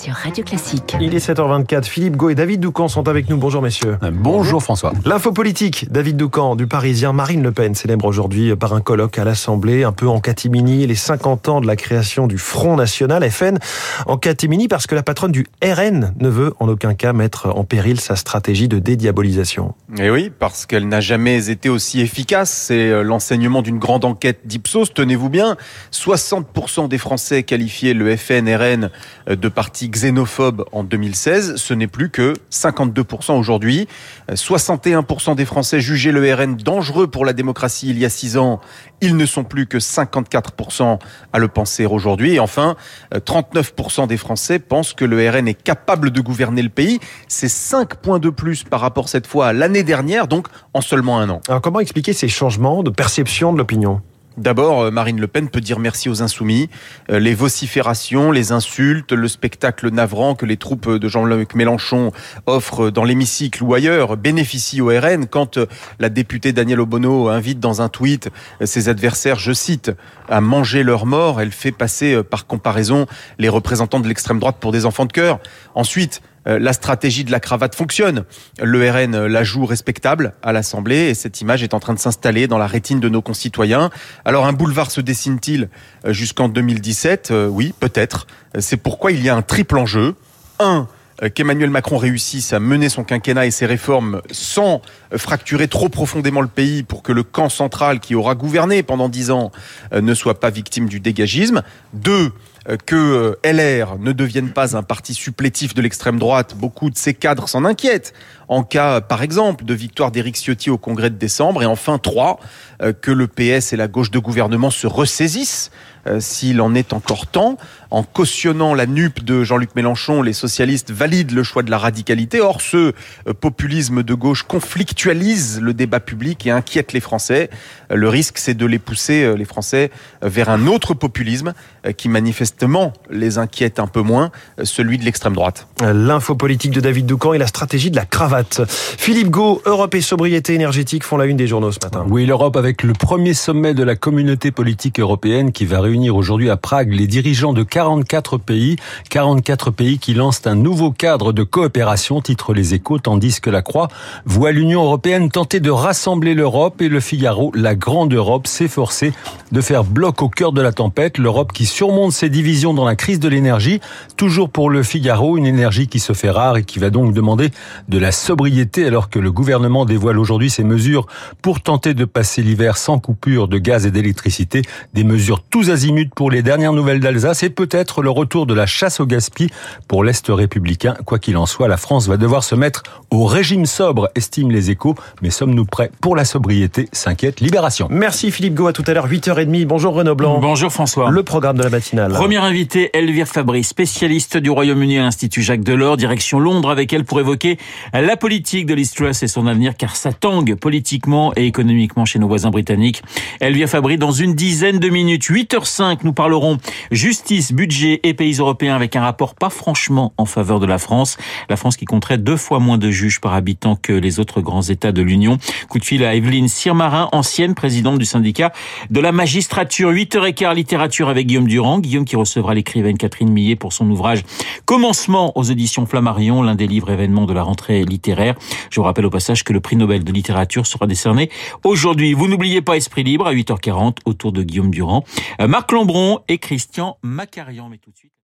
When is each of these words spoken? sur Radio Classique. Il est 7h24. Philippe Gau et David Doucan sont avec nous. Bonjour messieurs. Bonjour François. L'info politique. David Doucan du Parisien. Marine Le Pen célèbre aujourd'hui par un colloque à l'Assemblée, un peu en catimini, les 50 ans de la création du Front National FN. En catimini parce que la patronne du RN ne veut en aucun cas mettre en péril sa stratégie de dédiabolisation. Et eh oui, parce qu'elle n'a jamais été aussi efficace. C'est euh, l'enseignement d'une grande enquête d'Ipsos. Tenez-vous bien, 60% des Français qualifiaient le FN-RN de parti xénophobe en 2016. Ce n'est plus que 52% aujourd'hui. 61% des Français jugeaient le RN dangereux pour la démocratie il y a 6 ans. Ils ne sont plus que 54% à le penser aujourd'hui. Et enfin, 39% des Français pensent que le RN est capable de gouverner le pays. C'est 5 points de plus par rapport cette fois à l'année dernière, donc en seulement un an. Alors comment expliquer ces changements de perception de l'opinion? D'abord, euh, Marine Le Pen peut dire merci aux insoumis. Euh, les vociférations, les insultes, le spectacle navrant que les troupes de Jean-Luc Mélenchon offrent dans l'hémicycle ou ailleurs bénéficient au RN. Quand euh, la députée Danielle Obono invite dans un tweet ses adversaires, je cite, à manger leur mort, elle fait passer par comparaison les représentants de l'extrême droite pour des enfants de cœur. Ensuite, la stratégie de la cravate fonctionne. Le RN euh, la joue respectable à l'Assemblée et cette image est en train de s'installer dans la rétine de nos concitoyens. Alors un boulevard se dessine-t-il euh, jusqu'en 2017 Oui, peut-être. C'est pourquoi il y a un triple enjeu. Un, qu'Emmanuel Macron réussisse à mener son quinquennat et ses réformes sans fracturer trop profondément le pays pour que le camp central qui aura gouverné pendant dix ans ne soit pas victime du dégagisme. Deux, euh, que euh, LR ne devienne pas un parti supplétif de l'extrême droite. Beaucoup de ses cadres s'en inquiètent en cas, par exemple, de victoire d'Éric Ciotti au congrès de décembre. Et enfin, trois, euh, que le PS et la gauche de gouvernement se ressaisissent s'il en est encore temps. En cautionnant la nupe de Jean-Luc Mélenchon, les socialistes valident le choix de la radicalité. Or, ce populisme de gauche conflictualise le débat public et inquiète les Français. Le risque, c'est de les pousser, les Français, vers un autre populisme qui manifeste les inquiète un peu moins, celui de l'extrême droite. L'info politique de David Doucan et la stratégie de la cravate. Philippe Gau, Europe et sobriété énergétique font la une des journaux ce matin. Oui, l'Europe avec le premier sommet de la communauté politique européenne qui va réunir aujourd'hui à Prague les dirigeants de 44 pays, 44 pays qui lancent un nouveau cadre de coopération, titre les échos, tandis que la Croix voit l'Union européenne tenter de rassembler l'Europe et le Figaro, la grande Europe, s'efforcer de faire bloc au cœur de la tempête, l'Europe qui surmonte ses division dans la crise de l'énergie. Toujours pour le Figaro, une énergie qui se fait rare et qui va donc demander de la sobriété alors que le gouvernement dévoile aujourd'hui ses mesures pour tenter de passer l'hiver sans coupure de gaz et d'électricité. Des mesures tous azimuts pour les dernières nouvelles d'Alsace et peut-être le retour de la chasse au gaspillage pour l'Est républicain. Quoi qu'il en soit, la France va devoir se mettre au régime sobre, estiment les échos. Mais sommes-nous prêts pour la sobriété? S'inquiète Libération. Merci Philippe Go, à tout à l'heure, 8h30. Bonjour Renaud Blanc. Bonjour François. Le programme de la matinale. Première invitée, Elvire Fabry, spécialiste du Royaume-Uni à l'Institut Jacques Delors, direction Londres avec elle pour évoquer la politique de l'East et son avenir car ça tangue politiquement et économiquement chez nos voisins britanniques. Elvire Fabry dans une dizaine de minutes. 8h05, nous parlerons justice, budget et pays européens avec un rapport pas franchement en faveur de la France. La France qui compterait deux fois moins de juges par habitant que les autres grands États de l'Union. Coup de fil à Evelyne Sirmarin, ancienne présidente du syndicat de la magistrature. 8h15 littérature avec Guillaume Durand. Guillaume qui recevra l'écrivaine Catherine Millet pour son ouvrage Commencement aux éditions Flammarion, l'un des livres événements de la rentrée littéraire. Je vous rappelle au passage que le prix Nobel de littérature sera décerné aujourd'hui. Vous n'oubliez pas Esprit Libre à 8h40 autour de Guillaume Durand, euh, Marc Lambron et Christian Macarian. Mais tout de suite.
sur 0.00 0.14
Radio 0.14 0.42
Classique. 0.42 0.96
Il 0.98 1.14
est 1.14 1.28
7h24. 1.28 1.84
Philippe 1.84 2.16
Gau 2.16 2.30
et 2.30 2.34
David 2.34 2.60
Doucan 2.60 2.88
sont 2.88 3.06
avec 3.06 3.28
nous. 3.28 3.36
Bonjour 3.36 3.60
messieurs. 3.60 3.98
Bonjour 4.10 4.62
François. 4.62 4.94
L'info 5.04 5.30
politique. 5.30 5.92
David 5.92 6.16
Doucan 6.16 6.56
du 6.56 6.66
Parisien. 6.66 7.12
Marine 7.12 7.42
Le 7.42 7.52
Pen 7.52 7.74
célèbre 7.74 8.06
aujourd'hui 8.06 8.56
par 8.56 8.72
un 8.72 8.80
colloque 8.80 9.18
à 9.18 9.24
l'Assemblée, 9.24 9.84
un 9.84 9.92
peu 9.92 10.08
en 10.08 10.20
catimini, 10.20 10.86
les 10.86 10.94
50 10.94 11.48
ans 11.50 11.60
de 11.60 11.66
la 11.66 11.76
création 11.76 12.26
du 12.28 12.38
Front 12.38 12.76
National 12.76 13.30
FN. 13.30 13.58
En 14.06 14.16
catimini 14.16 14.68
parce 14.68 14.86
que 14.86 14.94
la 14.94 15.02
patronne 15.02 15.32
du 15.32 15.46
RN 15.62 16.14
ne 16.18 16.28
veut 16.30 16.54
en 16.60 16.68
aucun 16.68 16.94
cas 16.94 17.12
mettre 17.12 17.48
en 17.54 17.64
péril 17.64 18.00
sa 18.00 18.16
stratégie 18.16 18.68
de 18.68 18.78
dédiabolisation. 18.78 19.74
Et 19.98 20.04
eh 20.04 20.10
oui, 20.10 20.30
parce 20.30 20.64
qu'elle 20.64 20.88
n'a 20.88 21.00
jamais 21.00 21.50
été 21.50 21.68
aussi 21.68 22.00
efficace. 22.00 22.50
C'est 22.50 22.88
euh, 22.88 23.02
l'enseignement 23.02 23.60
d'une 23.60 23.78
grande 23.78 24.06
enquête 24.06 24.40
d'Ipsos. 24.46 24.94
Tenez-vous 24.94 25.28
bien, 25.28 25.58
60% 25.92 26.88
des 26.88 26.98
Français 26.98 27.42
qualifiaient 27.42 27.92
le 27.92 28.16
FN-RN 28.16 28.88
de 29.28 29.48
parti 29.48 29.89
xénophobe 29.90 30.64
en 30.72 30.84
2016. 30.84 31.56
Ce 31.56 31.74
n'est 31.74 31.86
plus 31.86 32.10
que 32.10 32.34
52% 32.50 33.38
aujourd'hui. 33.38 33.88
61% 34.30 35.34
des 35.34 35.44
Français 35.44 35.80
jugeaient 35.80 36.12
le 36.12 36.34
RN 36.34 36.56
dangereux 36.56 37.06
pour 37.06 37.24
la 37.24 37.32
démocratie 37.32 37.90
il 37.90 37.98
y 37.98 38.04
a 38.04 38.10
6 38.10 38.36
ans. 38.36 38.60
Ils 39.00 39.16
ne 39.16 39.26
sont 39.26 39.44
plus 39.44 39.66
que 39.66 39.78
54% 39.78 40.98
à 41.32 41.38
le 41.38 41.48
penser 41.48 41.86
aujourd'hui. 41.86 42.34
Et 42.34 42.40
enfin, 42.40 42.76
39% 43.14 44.06
des 44.06 44.16
Français 44.16 44.58
pensent 44.58 44.92
que 44.92 45.04
le 45.04 45.28
RN 45.28 45.48
est 45.48 45.60
capable 45.60 46.10
de 46.10 46.20
gouverner 46.20 46.62
le 46.62 46.68
pays. 46.68 47.00
C'est 47.28 47.48
5 47.48 47.96
points 47.96 48.18
de 48.18 48.30
plus 48.30 48.64
par 48.64 48.80
rapport 48.80 49.08
cette 49.08 49.26
fois 49.26 49.48
à 49.48 49.52
l'année 49.52 49.82
dernière, 49.82 50.28
donc 50.28 50.48
en 50.74 50.80
seulement 50.80 51.18
un 51.18 51.28
an. 51.30 51.40
Alors 51.48 51.60
comment 51.60 51.80
expliquer 51.80 52.12
ces 52.12 52.28
changements 52.28 52.82
de 52.82 52.90
perception 52.90 53.52
de 53.52 53.58
l'opinion? 53.58 54.02
D'abord, 54.40 54.84
euh, 54.84 54.90
Marine 54.90 55.20
Le 55.20 55.26
Pen 55.26 55.50
peut 55.50 55.60
dire 55.60 55.78
merci 55.78 56.08
aux 56.08 56.22
insoumis. 56.22 56.70
Euh, 57.10 57.18
les 57.18 57.34
vociférations, 57.34 58.32
les 58.32 58.52
insultes, 58.52 59.12
le 59.12 59.28
spectacle 59.28 59.90
navrant 59.90 60.34
que 60.34 60.46
les 60.46 60.56
troupes 60.56 60.88
de 60.88 61.08
Jean-Luc 61.08 61.54
Mélenchon 61.54 62.10
offrent 62.46 62.88
dans 62.88 63.04
l'hémicycle 63.04 63.62
ou 63.62 63.74
ailleurs 63.74 64.16
bénéficient 64.16 64.80
au 64.80 64.86
RN. 64.86 65.26
Quand 65.26 65.58
euh, 65.58 65.66
la 65.98 66.08
députée 66.08 66.54
Danielle 66.54 66.80
Obono 66.80 67.28
invite 67.28 67.60
dans 67.60 67.82
un 67.82 67.90
tweet 67.90 68.30
ses 68.64 68.88
adversaires, 68.88 69.38
je 69.38 69.52
cite, 69.52 69.92
à 70.26 70.40
manger 70.40 70.84
leur 70.84 71.04
mort, 71.04 71.42
elle 71.42 71.52
fait 71.52 71.70
passer 71.70 72.22
par 72.22 72.46
comparaison 72.46 73.06
les 73.38 73.50
représentants 73.50 74.00
de 74.00 74.08
l'extrême 74.08 74.38
droite 74.38 74.56
pour 74.58 74.72
des 74.72 74.86
enfants 74.86 75.04
de 75.04 75.12
cœur. 75.12 75.38
Ensuite, 75.74 76.22
la 76.46 76.72
stratégie 76.72 77.24
de 77.24 77.30
la 77.30 77.40
cravate 77.40 77.74
fonctionne. 77.74 78.24
Le 78.62 78.90
RN 78.90 79.14
euh, 79.14 79.28
la 79.28 79.44
joue 79.44 79.66
respectable 79.66 80.32
à 80.42 80.52
l'Assemblée 80.52 81.08
et 81.08 81.14
cette 81.14 81.40
image 81.40 81.62
est 81.62 81.74
en 81.74 81.80
train 81.80 81.94
de 81.94 81.98
s'installer 81.98 82.46
dans 82.46 82.58
la 82.58 82.66
rétine 82.66 83.00
de 83.00 83.08
nos 83.08 83.22
concitoyens. 83.22 83.90
Alors 84.24 84.46
un 84.46 84.52
boulevard 84.52 84.90
se 84.90 85.00
dessine-t-il 85.00 85.68
euh, 86.06 86.12
jusqu'en 86.12 86.48
2017 86.48 87.32
Oui, 87.48 87.74
peut-être. 87.78 88.26
C'est 88.58 88.76
pourquoi 88.76 89.12
il 89.12 89.22
y 89.22 89.28
a 89.28 89.36
un 89.36 89.42
triple 89.42 89.78
enjeu. 89.78 90.14
Un, 90.58 90.88
qu'Emmanuel 91.34 91.68
Macron 91.68 91.98
réussisse 91.98 92.54
à 92.54 92.60
mener 92.60 92.88
son 92.88 93.04
quinquennat 93.04 93.46
et 93.46 93.50
ses 93.50 93.66
réformes 93.66 94.22
sans 94.30 94.80
fracturer 95.14 95.68
trop 95.68 95.90
profondément 95.90 96.40
le 96.40 96.48
pays 96.48 96.82
pour 96.82 97.02
que 97.02 97.12
le 97.12 97.22
camp 97.22 97.50
central 97.50 98.00
qui 98.00 98.14
aura 98.14 98.34
gouverné 98.34 98.82
pendant 98.82 99.10
dix 99.10 99.30
ans 99.30 99.52
ne 99.92 100.14
soit 100.14 100.40
pas 100.40 100.48
victime 100.48 100.88
du 100.88 100.98
dégagisme. 100.98 101.62
Deux, 101.92 102.32
euh, 102.32 102.49
que 102.76 102.96
euh, 102.96 103.34
LR 103.44 103.98
ne 103.98 104.12
devienne 104.12 104.50
pas 104.50 104.76
un 104.76 104.82
parti 104.82 105.14
supplétif 105.14 105.74
de 105.74 105.82
l'extrême 105.82 106.18
droite. 106.18 106.54
Beaucoup 106.56 106.90
de 106.90 106.96
ses 106.96 107.14
cadres 107.14 107.48
s'en 107.48 107.64
inquiètent 107.64 108.12
en 108.50 108.62
cas, 108.62 109.00
par 109.00 109.22
exemple, 109.22 109.64
de 109.64 109.72
victoire 109.72 110.10
d'Éric 110.10 110.36
Ciotti 110.36 110.68
au 110.68 110.76
congrès 110.76 111.08
de 111.08 111.14
décembre. 111.14 111.62
Et 111.62 111.66
enfin, 111.66 111.96
trois, 111.98 112.38
euh, 112.82 112.92
que 112.92 113.10
le 113.10 113.26
PS 113.26 113.72
et 113.72 113.76
la 113.76 113.88
gauche 113.88 114.10
de 114.10 114.18
gouvernement 114.18 114.70
se 114.70 114.86
ressaisissent 114.86 115.70
s'il 116.18 116.62
en 116.62 116.74
est 116.74 116.94
encore 116.94 117.26
temps. 117.26 117.58
En 117.90 118.04
cautionnant 118.04 118.72
la 118.72 118.86
nupe 118.86 119.22
de 119.22 119.44
Jean-Luc 119.44 119.76
Mélenchon, 119.76 120.22
les 120.22 120.32
socialistes 120.32 120.90
valident 120.90 121.32
le 121.32 121.42
choix 121.42 121.62
de 121.62 121.70
la 121.70 121.76
radicalité. 121.76 122.40
Or, 122.40 122.62
ce 122.62 122.94
populisme 123.38 124.02
de 124.02 124.14
gauche 124.14 124.42
conflictualise 124.42 125.60
le 125.60 125.74
débat 125.74 126.00
public 126.00 126.46
et 126.46 126.50
inquiète 126.50 126.94
les 126.94 127.00
Français. 127.00 127.50
Le 127.90 128.08
risque, 128.08 128.38
c'est 128.38 128.54
de 128.54 128.64
les 128.64 128.78
pousser, 128.78 129.36
les 129.36 129.44
Français, 129.44 129.90
vers 130.22 130.48
un 130.48 130.68
autre 130.68 130.94
populisme 130.94 131.52
qui 131.98 132.08
manifeste 132.08 132.64
les 133.10 133.38
inquiète 133.38 133.78
un 133.78 133.86
peu 133.86 134.00
moins, 134.00 134.30
celui 134.62 134.98
de 134.98 135.04
l'extrême 135.04 135.34
droite. 135.34 135.66
L'info 135.82 136.34
politique 136.34 136.72
de 136.72 136.80
David 136.80 137.06
Doucan 137.06 137.34
et 137.34 137.38
la 137.38 137.46
stratégie 137.46 137.90
de 137.90 137.96
la 137.96 138.06
cravate. 138.06 138.39
Philippe 138.66 139.30
Gau, 139.30 139.60
Europe 139.66 139.94
et 139.94 140.00
sobriété 140.00 140.54
énergétique 140.54 141.04
font 141.04 141.16
la 141.16 141.26
une 141.26 141.36
des 141.36 141.46
journaux 141.46 141.72
ce 141.72 141.78
matin. 141.82 142.04
Oui, 142.08 142.26
l'Europe 142.26 142.56
avec 142.56 142.82
le 142.82 142.92
premier 142.92 143.34
sommet 143.34 143.74
de 143.74 143.82
la 143.82 143.96
communauté 143.96 144.50
politique 144.50 144.98
européenne 144.98 145.52
qui 145.52 145.66
va 145.66 145.80
réunir 145.80 146.16
aujourd'hui 146.16 146.50
à 146.50 146.56
Prague 146.56 146.92
les 146.92 147.06
dirigeants 147.06 147.52
de 147.52 147.62
44 147.62 148.38
pays, 148.38 148.76
44 149.10 149.70
pays 149.70 149.98
qui 149.98 150.14
lancent 150.14 150.46
un 150.46 150.54
nouveau 150.54 150.90
cadre 150.90 151.32
de 151.32 151.42
coopération, 151.42 152.20
titre 152.20 152.54
les 152.54 152.74
échos, 152.74 152.98
tandis 152.98 153.40
que 153.40 153.50
la 153.50 153.62
Croix 153.62 153.88
voit 154.24 154.52
l'Union 154.52 154.82
européenne 154.82 155.30
tenter 155.30 155.60
de 155.60 155.70
rassembler 155.70 156.34
l'Europe 156.34 156.80
et 156.80 156.88
le 156.88 157.00
Figaro, 157.00 157.52
la 157.54 157.74
grande 157.74 158.14
Europe, 158.14 158.46
s'efforcer 158.46 159.12
de 159.52 159.60
faire 159.60 159.84
bloc 159.84 160.22
au 160.22 160.28
cœur 160.28 160.52
de 160.52 160.62
la 160.62 160.72
tempête, 160.72 161.18
l'Europe 161.18 161.52
qui 161.52 161.66
surmonte 161.66 162.12
ses 162.12 162.30
division 162.30 162.72
dans 162.72 162.86
la 162.86 162.96
crise 162.96 163.20
de 163.20 163.28
l'énergie. 163.28 163.80
Toujours 164.16 164.48
pour 164.48 164.70
le 164.70 164.82
Figaro, 164.82 165.36
une 165.36 165.46
énergie 165.46 165.88
qui 165.88 165.98
se 165.98 166.14
fait 166.14 166.30
rare 166.30 166.56
et 166.56 166.64
qui 166.64 166.78
va 166.78 166.88
donc 166.88 167.12
demander 167.12 167.50
de 167.88 167.98
la 167.98 168.12
sobriété 168.30 168.86
alors 168.86 169.10
que 169.10 169.18
le 169.18 169.32
gouvernement 169.32 169.84
dévoile 169.84 170.16
aujourd'hui 170.16 170.50
ses 170.50 170.62
mesures 170.62 171.08
pour 171.42 171.60
tenter 171.60 171.94
de 171.94 172.04
passer 172.04 172.42
l'hiver 172.42 172.76
sans 172.76 173.00
coupure 173.00 173.48
de 173.48 173.58
gaz 173.58 173.86
et 173.86 173.90
d'électricité. 173.90 174.62
Des 174.94 175.02
mesures 175.02 175.42
tous 175.42 175.68
azimuts 175.68 176.10
pour 176.14 176.30
les 176.30 176.40
dernières 176.40 176.72
nouvelles 176.72 177.00
d'Alsace 177.00 177.42
et 177.42 177.50
peut-être 177.50 178.02
le 178.02 178.10
retour 178.10 178.46
de 178.46 178.54
la 178.54 178.66
chasse 178.66 179.00
au 179.00 179.06
gaspillage 179.06 179.50
pour 179.88 180.04
l'Est 180.04 180.24
républicain. 180.28 180.94
Quoi 181.06 181.18
qu'il 181.18 181.36
en 181.38 181.46
soit, 181.46 181.66
la 181.66 181.76
France 181.76 182.06
va 182.06 182.18
devoir 182.18 182.44
se 182.44 182.54
mettre 182.54 182.84
au 183.10 183.24
régime 183.24 183.66
sobre, 183.66 184.08
estiment 184.14 184.50
les 184.50 184.70
échos. 184.70 184.94
Mais 185.22 185.30
sommes-nous 185.30 185.64
prêts 185.64 185.90
pour 186.00 186.14
la 186.14 186.24
sobriété? 186.24 186.88
S'inquiète 186.92 187.40
Libération. 187.40 187.88
Merci 187.90 188.30
Philippe 188.30 188.54
Go, 188.54 188.68
à 188.68 188.72
tout 188.72 188.84
à 188.86 188.94
l'heure, 188.94 189.08
8h30. 189.08 189.66
Bonjour 189.66 189.92
Renaud 189.92 190.14
Blanc. 190.14 190.38
Bonjour 190.38 190.70
François. 190.70 191.10
Le 191.10 191.24
programme 191.24 191.56
de 191.56 191.64
la 191.64 191.70
matinale. 191.70 192.12
Première 192.12 192.44
invitée, 192.44 192.90
Elvire 192.96 193.26
Fabry, 193.26 193.64
spécialiste 193.64 194.36
du 194.36 194.50
Royaume-Uni 194.50 194.98
à 194.98 195.02
l'Institut 195.02 195.42
Jacques 195.42 195.64
Delors, 195.64 195.96
direction 195.96 196.38
Londres 196.38 196.70
avec 196.70 196.92
elle 196.92 197.04
pour 197.04 197.18
évoquer 197.18 197.58
la 197.92 198.16
politique 198.20 198.66
de 198.66 198.74
l'East 198.74 199.00
et 199.22 199.28
son 199.28 199.46
avenir 199.46 199.76
car 199.76 199.96
ça 199.96 200.12
tangue 200.12 200.54
politiquement 200.54 201.32
et 201.36 201.46
économiquement 201.46 202.04
chez 202.04 202.18
nos 202.18 202.28
voisins 202.28 202.50
britanniques. 202.50 203.02
Elvire 203.40 203.68
Fabry 203.68 203.96
dans 203.96 204.12
une 204.12 204.34
dizaine 204.34 204.78
de 204.78 204.88
minutes. 204.90 205.24
8h05, 205.24 206.00
nous 206.04 206.12
parlerons 206.12 206.58
justice, 206.90 207.52
budget 207.52 208.00
et 208.02 208.12
pays 208.12 208.34
européens 208.34 208.76
avec 208.76 208.94
un 208.94 209.00
rapport 209.00 209.34
pas 209.34 209.48
franchement 209.48 210.12
en 210.18 210.26
faveur 210.26 210.60
de 210.60 210.66
la 210.66 210.76
France. 210.76 211.16
La 211.48 211.56
France 211.56 211.76
qui 211.76 211.86
compterait 211.86 212.18
deux 212.18 212.36
fois 212.36 212.60
moins 212.60 212.76
de 212.76 212.90
juges 212.90 213.20
par 213.20 213.32
habitant 213.32 213.74
que 213.74 213.94
les 213.94 214.20
autres 214.20 214.42
grands 214.42 214.62
États 214.62 214.92
de 214.92 215.00
l'Union. 215.00 215.38
Coup 215.70 215.78
de 215.78 215.84
fil 215.84 216.04
à 216.04 216.14
Evelyne 216.14 216.48
Sirmarin, 216.48 217.08
ancienne 217.12 217.54
présidente 217.54 217.98
du 217.98 218.04
syndicat 218.04 218.52
de 218.90 219.00
la 219.00 219.12
magistrature. 219.12 219.92
8h15 219.92 220.54
littérature 220.54 221.08
avec 221.08 221.26
Guillaume 221.26 221.48
Durand. 221.48 221.78
Guillaume 221.78 222.04
qui 222.04 222.16
recevra 222.16 222.52
l'écrivaine 222.52 222.98
Catherine 222.98 223.30
Millet 223.30 223.56
pour 223.56 223.72
son 223.72 223.88
ouvrage 223.90 224.24
Commencement 224.66 225.36
aux 225.38 225.42
éditions 225.42 225.86
Flammarion, 225.86 226.42
l'un 226.42 226.54
des 226.54 226.66
livres 226.66 226.90
événements 226.90 227.24
de 227.24 227.32
la 227.32 227.42
rentrée 227.42 227.82
littéraire. 227.84 227.99
Je 228.08 228.76
vous 228.76 228.82
rappelle 228.82 229.06
au 229.06 229.10
passage 229.10 229.44
que 229.44 229.52
le 229.52 229.60
prix 229.60 229.76
Nobel 229.76 230.04
de 230.04 230.12
littérature 230.12 230.66
sera 230.66 230.86
décerné 230.86 231.30
aujourd'hui. 231.64 232.14
Vous 232.14 232.28
n'oubliez 232.28 232.62
pas 232.62 232.76
Esprit 232.76 233.02
Libre 233.02 233.26
à 233.26 233.34
8h40 233.34 233.98
autour 234.04 234.32
de 234.32 234.42
Guillaume 234.42 234.70
Durand, 234.70 235.04
euh, 235.40 235.46
Marc 235.46 235.72
Lambron 235.72 236.20
et 236.28 236.38
Christian 236.38 236.98
Macarian. 237.02 237.68
Mais 237.68 237.78
tout 237.78 237.90
de 237.90 237.96
suite. 237.96 238.12